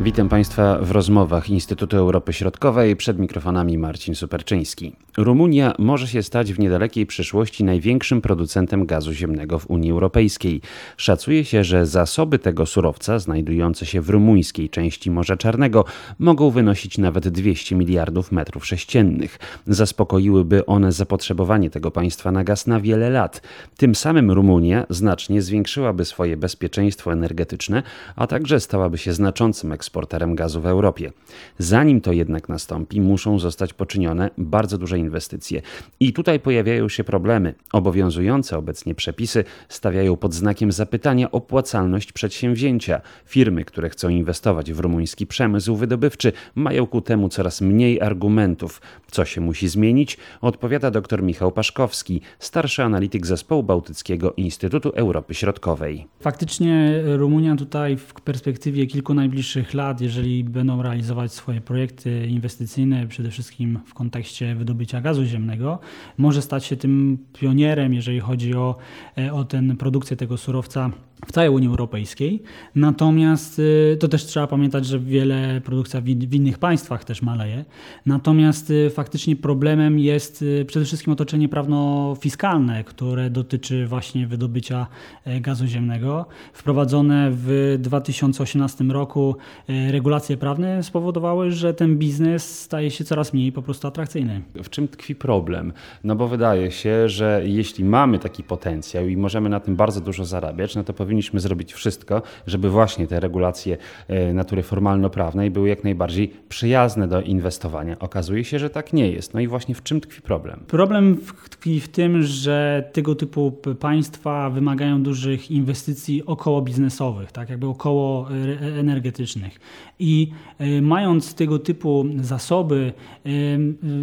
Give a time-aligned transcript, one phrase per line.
[0.00, 4.92] Witam Państwa w rozmowach Instytutu Europy Środkowej przed mikrofonami Marcin Superczyński.
[5.16, 10.60] Rumunia może się stać w niedalekiej przyszłości największym producentem gazu ziemnego w Unii Europejskiej.
[10.96, 15.84] Szacuje się, że zasoby tego surowca znajdujące się w rumuńskiej części Morza Czarnego
[16.18, 19.38] mogą wynosić nawet 200 miliardów metrów sześciennych.
[19.66, 23.42] Zaspokoiłyby one zapotrzebowanie tego państwa na gaz na wiele lat.
[23.76, 27.82] Tym samym Rumunia znacznie zwiększyłaby swoje bezpieczeństwo energetyczne,
[28.16, 31.12] a także stałaby się znaczącym eksporterem eksporterem gazu w Europie.
[31.58, 35.62] Zanim to jednak nastąpi, muszą zostać poczynione bardzo duże inwestycje.
[36.00, 37.54] I tutaj pojawiają się problemy.
[37.72, 43.00] Obowiązujące obecnie przepisy stawiają pod znakiem zapytania opłacalność przedsięwzięcia.
[43.24, 48.80] Firmy, które chcą inwestować w rumuński przemysł wydobywczy, mają ku temu coraz mniej argumentów.
[49.10, 50.18] Co się musi zmienić?
[50.40, 56.06] Odpowiada dr Michał Paszkowski, starszy analityk zespołu Bałtyckiego Instytutu Europy Środkowej.
[56.20, 63.30] Faktycznie Rumunia tutaj w perspektywie kilku najbliższych lat, jeżeli będą realizować swoje projekty inwestycyjne, przede
[63.30, 65.78] wszystkim w kontekście wydobycia gazu ziemnego,
[66.16, 68.76] może stać się tym pionierem, jeżeli chodzi o,
[69.18, 70.90] e, o tę produkcję tego surowca
[71.26, 72.42] w całej Unii Europejskiej.
[72.74, 77.64] Natomiast y, to też trzeba pamiętać, że wiele produkcja w innych państwach też maleje.
[78.06, 84.86] Natomiast y, faktycznie problemem jest y, przede wszystkim otoczenie prawno-fiskalne, które dotyczy właśnie wydobycia
[85.24, 86.26] e, gazu ziemnego.
[86.52, 89.36] Wprowadzone w 2018 roku
[89.68, 94.42] e, regulacje prawne spowodowały, że ten biznes staje się coraz mniej po prostu atrakcyjny.
[94.54, 95.72] W czym tkwi problem?
[96.04, 100.24] No bo wydaje się, że jeśli mamy taki potencjał i możemy na tym bardzo dużo
[100.24, 100.92] zarabiać, no to
[101.34, 103.76] zrobić wszystko, żeby właśnie te regulacje
[104.08, 107.98] e, natury formalno-prawnej były jak najbardziej przyjazne do inwestowania.
[107.98, 109.34] Okazuje się, że tak nie jest.
[109.34, 110.60] No i właśnie w czym tkwi problem?
[110.66, 111.16] Problem
[111.50, 118.28] tkwi w tym, że tego typu państwa wymagają dużych inwestycji około biznesowych, tak jakby około
[118.30, 119.60] e, energetycznych.
[119.98, 122.92] I e, mając tego typu zasoby,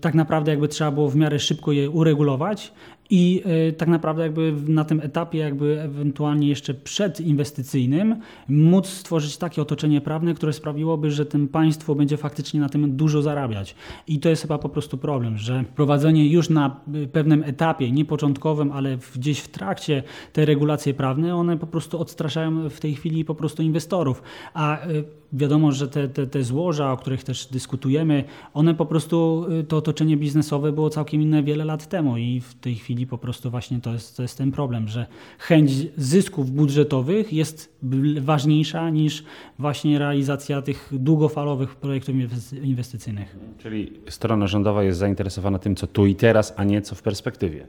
[0.00, 2.72] tak naprawdę jakby trzeba było w miarę szybko je uregulować,
[3.10, 8.16] i y, tak naprawdę jakby na tym etapie, jakby ewentualnie jeszcze przedinwestycyjnym,
[8.48, 13.22] móc stworzyć takie otoczenie prawne, które sprawiłoby, że tym państwo będzie faktycznie na tym dużo
[13.22, 13.74] zarabiać.
[14.06, 18.04] I to jest chyba po prostu problem, że prowadzenie już na y, pewnym etapie, nie
[18.04, 20.02] początkowym, ale gdzieś w trakcie
[20.32, 24.22] te regulacje prawne, one po prostu odstraszają w tej chwili po prostu inwestorów.
[24.54, 28.24] A y, wiadomo, że te, te, te złoża, o których też dyskutujemy,
[28.54, 32.74] one po prostu, to otoczenie biznesowe było całkiem inne wiele lat temu i w tej
[32.74, 35.06] chwili chwili po prostu właśnie to jest, to jest ten problem, że
[35.38, 37.76] chęć zysków budżetowych jest
[38.20, 39.24] ważniejsza niż
[39.58, 42.14] właśnie realizacja tych długofalowych projektów
[42.62, 43.36] inwestycyjnych.
[43.58, 47.66] Czyli strona rządowa jest zainteresowana tym, co tu i teraz, a nie co w perspektywie.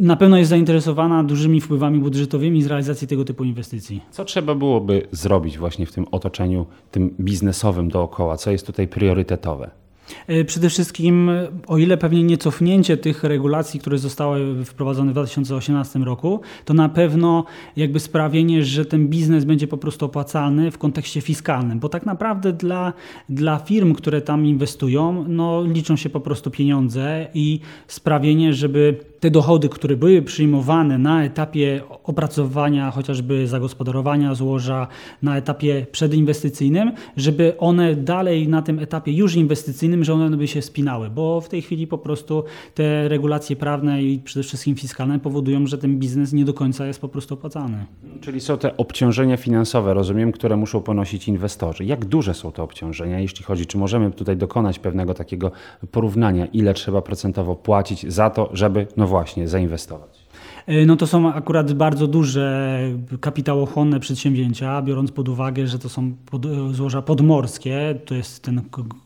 [0.00, 4.00] Na pewno jest zainteresowana dużymi wpływami budżetowymi z realizacji tego typu inwestycji.
[4.10, 8.36] Co trzeba byłoby zrobić właśnie w tym otoczeniu, tym biznesowym dookoła?
[8.36, 9.83] Co jest tutaj priorytetowe?
[10.26, 11.30] E, przede wszystkim,
[11.66, 16.88] o ile pewnie nie cofnięcie tych regulacji, które zostały wprowadzone w 2018 roku, to na
[16.88, 17.44] pewno
[17.76, 22.52] jakby sprawienie, że ten biznes będzie po prostu opłacalny w kontekście fiskalnym, bo tak naprawdę
[22.52, 22.92] dla,
[23.28, 29.30] dla firm, które tam inwestują, no, liczą się po prostu pieniądze i sprawienie, żeby te
[29.30, 34.86] dochody, które były przyjmowane na etapie opracowania chociażby zagospodarowania złoża,
[35.22, 40.62] na etapie przedinwestycyjnym, żeby one dalej na tym etapie już inwestycyjnym, że one by się
[40.62, 45.66] spinały, bo w tej chwili po prostu te regulacje prawne i przede wszystkim fiskalne powodują,
[45.66, 47.86] że ten biznes nie do końca jest po prostu opłacalny.
[48.20, 51.84] Czyli są te obciążenia finansowe, rozumiem, które muszą ponosić inwestorzy.
[51.84, 55.50] Jak duże są te obciążenia, jeśli chodzi, czy możemy tutaj dokonać pewnego takiego
[55.90, 60.24] porównania, ile trzeba procentowo płacić za to, żeby no właśnie zainwestować?
[60.66, 62.78] E, no to są akurat bardzo duże
[63.20, 68.62] kapitałochłonne przedsięwzięcia, biorąc pod uwagę, że to są pod, złoża podmorskie, to jest ten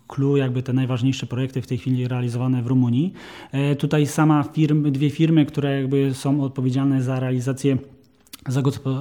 [0.07, 3.13] clue, jakby te najważniejsze projekty w tej chwili realizowane w Rumunii.
[3.53, 7.79] E, tutaj sama firmy, dwie firmy, które jakby są odpowiedzialne za realizację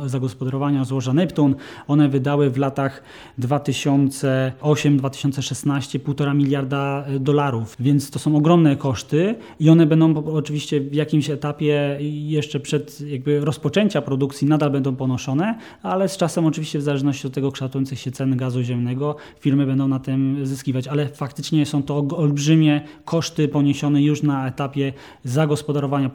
[0.06, 1.56] zagospodarowania złoża Neptun.
[1.88, 3.04] One wydały w latach
[3.40, 10.94] 2008-2016 1,5 miliarda e, dolarów, więc to są ogromne koszty i one będą oczywiście w
[10.94, 16.82] jakimś etapie jeszcze przed jakby rozpoczęcia produkcji nadal będą ponoszone, ale z czasem oczywiście w
[16.82, 21.66] zależności od tego kształtujących się cen gazu ziemnego firmy będą na tym zyskiwać, ale faktycznie
[21.66, 24.94] są to olbrzymie koszty poniesione już na etapie
[25.24, 26.10] zagospodarowania,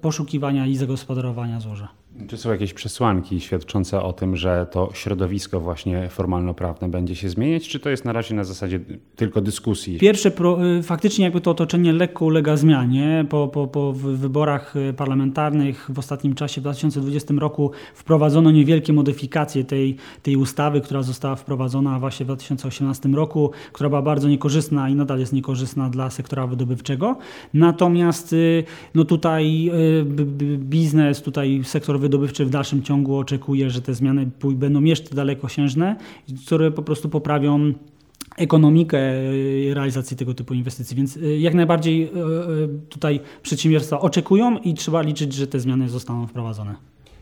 [0.00, 1.88] poszukiwania i zagospodarowania złoża.
[2.28, 7.68] Czy są jakieś przesłanki świadczące o tym, że to środowisko właśnie formalno-prawne będzie się zmieniać,
[7.68, 8.80] czy to jest na razie na zasadzie
[9.16, 9.98] tylko dyskusji?
[9.98, 10.32] Pierwsze,
[10.78, 13.26] y, faktycznie jakby to otoczenie lekko ulega zmianie.
[13.28, 19.64] Po, po, po wyborach y, parlamentarnych w ostatnim czasie, w 2020 roku wprowadzono niewielkie modyfikacje
[19.64, 24.94] tej, tej ustawy, która została wprowadzona właśnie w 2018 roku, która była bardzo niekorzystna i
[24.94, 27.16] nadal jest niekorzystna dla sektora wydobywczego.
[27.54, 28.64] Natomiast y,
[28.94, 29.70] no tutaj
[30.58, 32.05] biznes, tutaj sektor wydobywczy
[32.46, 35.96] w dalszym ciągu oczekuje, że te zmiany będą jeszcze dalekosiężne,
[36.46, 37.72] które po prostu poprawią
[38.36, 40.96] ekonomikę e, realizacji tego typu inwestycji.
[40.96, 42.10] Więc e, jak najbardziej e,
[42.88, 46.74] tutaj przedsiębiorstwa oczekują i trzeba liczyć, że te zmiany zostaną wprowadzone.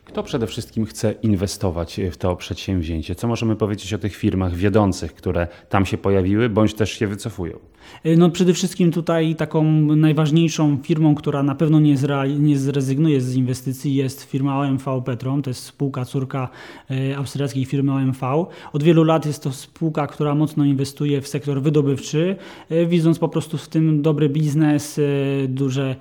[0.04, 3.14] Kto przede wszystkim chce inwestować w to przedsięwzięcie?
[3.14, 7.58] Co możemy powiedzieć o tych firmach wiodących, które tam się pojawiły, bądź też się wycofują?
[8.06, 9.64] Y, no przede wszystkim tutaj taką
[9.96, 11.94] najważniejszą firmą, która na pewno nie,
[12.38, 15.42] nie zrezygnuje z inwestycji jest firma OMV Petrom.
[15.42, 16.48] To jest spółka córka
[16.90, 18.46] y, austriackiej firmy OMV.
[18.72, 22.36] Od wielu lat jest to spółka, która mocno inwestuje w sektor wydobywczy,
[22.70, 25.00] y, widząc po prostu w tym dobry biznes,
[25.48, 25.96] duże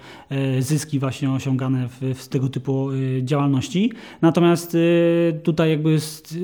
[0.60, 2.90] zyski właśnie osiągane w, w tego typu
[3.22, 3.92] działalności.
[4.22, 4.78] Natomiast
[5.44, 6.38] tutaj jakby jest,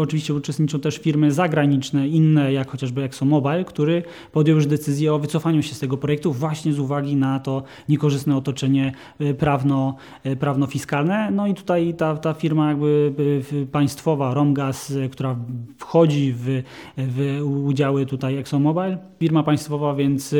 [0.00, 4.02] oczywiście uczestniczą też firmy zagraniczne, inne jak chociażby ExxonMobil, który
[4.44, 8.36] podjął już decyzję o wycofaniu się z tego projektu właśnie z uwagi na to niekorzystne
[8.36, 9.96] otoczenie y, prawno,
[10.26, 11.30] y, prawno-fiskalne.
[11.30, 13.12] No i tutaj ta, ta firma jakby
[13.52, 15.36] y, państwowa, Romgas, która
[15.78, 16.62] wchodzi w,
[16.96, 20.34] w udziały tutaj ExxonMobil, firma państwowa, więc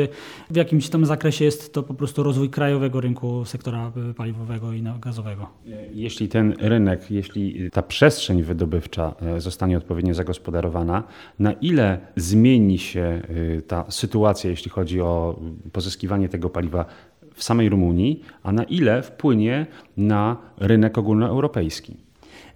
[0.49, 5.49] w jakimś tam zakresie jest to po prostu rozwój krajowego rynku sektora paliwowego i gazowego.
[5.93, 11.03] Jeśli ten rynek, jeśli ta przestrzeń wydobywcza zostanie odpowiednio zagospodarowana,
[11.39, 13.21] na ile zmieni się
[13.67, 15.39] ta sytuacja, jeśli chodzi o
[15.71, 16.85] pozyskiwanie tego paliwa
[17.33, 19.65] w samej Rumunii, a na ile wpłynie
[19.97, 22.04] na rynek ogólnoeuropejski?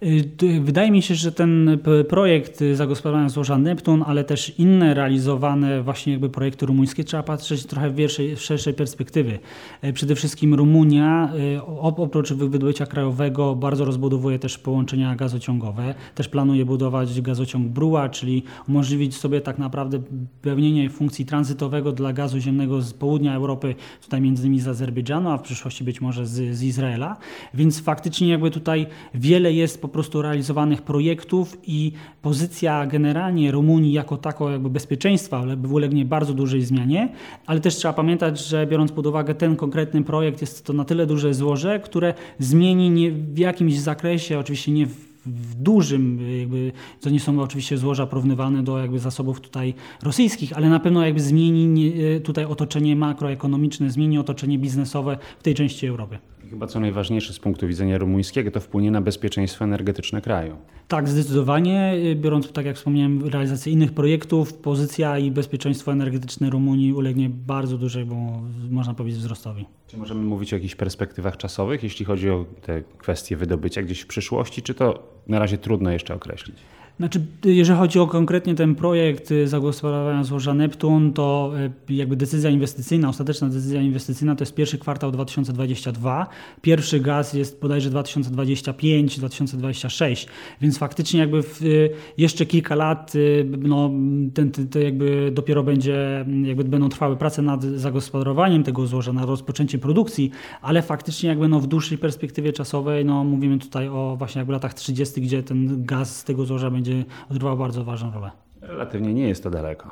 [0.02, 6.12] Y, wydaje mi się, że ten projekt zagospodarowania złoża Neptun, ale też inne realizowane właśnie
[6.12, 9.38] jakby projekty rumuńskie trzeba patrzeć trochę w, wierszej, w szerszej perspektywy.
[9.84, 11.62] Y, przede wszystkim Rumunia y,
[11.96, 15.94] oprócz wydobycia krajowego bardzo rozbudowuje też połączenia gazociągowe.
[16.14, 20.02] Też planuje budować gazociąg Brua, czyli umożliwić sobie tak naprawdę
[20.42, 25.38] pełnienie funkcji tranzytowego dla gazu ziemnego z południa Europy, tutaj między innymi z Azerbejdżanu, a
[25.38, 27.16] w przyszłości być może z, z Izraela.
[27.54, 31.92] Więc faktycznie jakby tutaj wiele jest po prostu realizowanych projektów i
[32.22, 37.12] pozycja generalnie Rumunii jako tako jakby bezpieczeństwa ulegnie bardzo dużej zmianie,
[37.46, 41.06] ale też trzeba pamiętać, że biorąc pod uwagę ten konkretny projekt, jest to na tyle
[41.06, 47.10] duże złoże, które zmieni nie w jakimś zakresie, oczywiście nie w w dużym, jakby, to
[47.10, 51.92] nie są oczywiście złoża porównywalne do jakby zasobów tutaj rosyjskich, ale na pewno jakby zmieni
[52.24, 56.18] tutaj otoczenie makroekonomiczne, zmieni otoczenie biznesowe w tej części Europy.
[56.50, 60.56] Chyba co najważniejsze z punktu widzenia rumuńskiego, to wpłynie na bezpieczeństwo energetyczne kraju.
[60.88, 61.94] Tak, zdecydowanie.
[62.16, 68.42] Biorąc, tak jak wspomniałem, realizację innych projektów, pozycja i bezpieczeństwo energetyczne Rumunii ulegnie bardzo dużemu,
[68.70, 69.64] można powiedzieć, wzrostowi.
[69.86, 74.06] Czy możemy mówić o jakichś perspektywach czasowych, jeśli chodzi o te kwestie wydobycia gdzieś w
[74.06, 76.56] przyszłości, czy to na razie trudno jeszcze określić?
[77.00, 81.52] Znaczy, jeżeli chodzi o konkretnie ten projekt y, zagospodarowania złoża Neptun, to
[81.90, 86.26] y, jakby decyzja inwestycyjna, ostateczna decyzja inwestycyjna to jest pierwszy kwartał 2022.
[86.62, 90.26] Pierwszy gaz jest bodajże 2025-2026,
[90.60, 93.12] więc faktycznie jakby w, y, jeszcze kilka lat
[93.58, 93.90] no,
[94.34, 99.24] ten, ten, ten, jakby dopiero będzie, jakby będą trwały prace nad zagospodarowaniem tego złoża, nad
[99.24, 100.30] rozpoczęciem produkcji,
[100.62, 104.74] ale faktycznie jakby no, w dłuższej perspektywie czasowej no, mówimy tutaj o właśnie jakby latach
[104.74, 108.30] 30, gdzie ten gaz z tego złoża będzie będzie odgrywał bardzo ważną rolę.
[108.60, 109.90] Relatywnie nie jest to daleko.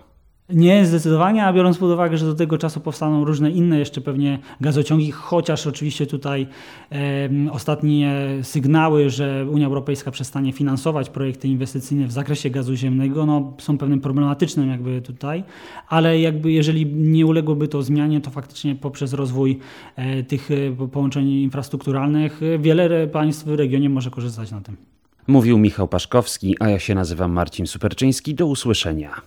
[0.53, 4.39] Nie, zdecydowanie, a biorąc pod uwagę, że do tego czasu powstaną różne inne jeszcze pewnie
[4.61, 6.47] gazociągi, chociaż oczywiście tutaj
[6.93, 13.53] e, ostatnie sygnały, że Unia Europejska przestanie finansować projekty inwestycyjne w zakresie gazu ziemnego, no,
[13.59, 15.45] są pewnym problematycznym jakby tutaj,
[15.89, 19.59] ale jakby jeżeli nie uległoby to zmianie, to faktycznie poprzez rozwój
[19.97, 24.98] e, tych e, połączeń infrastrukturalnych e, wiele państw w regionie może korzystać na tym.
[25.29, 28.35] Mówił Michał Paszkowski, a ja się nazywam Marcin Superczyński.
[28.35, 29.21] Do usłyszenia.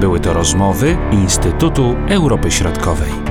[0.00, 3.25] Były to rozmowy Instytutu Europy Środkowej.